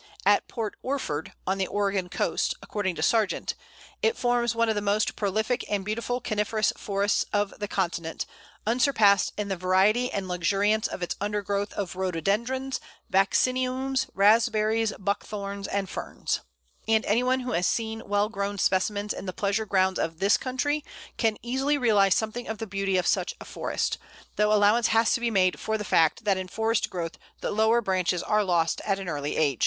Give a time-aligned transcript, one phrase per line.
[0.25, 3.53] At Port Orford, on the Oregon coast, according to Sargent,
[4.01, 8.25] "it forms one of the most prolific and beautiful coniferous forests of the continent,
[8.65, 12.79] unsurpassed in the variety and luxuriance of its undergrowth of Rhododendrons,
[13.11, 16.39] Vacciniums, Raspberries, Buckthorns, and Ferns,"
[16.87, 20.35] and any one who has seen well grown specimens in the pleasure grounds of this
[20.35, 20.83] country
[21.17, 23.99] can easily realize something of the beauty of such a forest,
[24.35, 27.81] though allowance has to be made for the fact that in forest growth the lower
[27.81, 29.59] branches are lost at an early age.